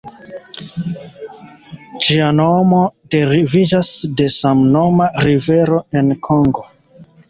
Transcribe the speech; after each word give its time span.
Ĝia 2.07 2.31
nomo 2.39 2.81
deriviĝas 3.17 3.95
de 4.19 4.31
samnoma 4.41 5.15
rivero 5.31 5.83
en 6.03 6.15
Kongo. 6.31 6.71